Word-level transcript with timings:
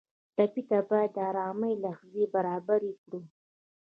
ټپي 0.35 0.61
ته 0.69 0.77
باید 0.89 1.11
د 1.13 1.17
ارامۍ 1.29 1.73
لحظې 1.83 2.23
برابرې 2.33 2.91
کړو. 3.01 3.21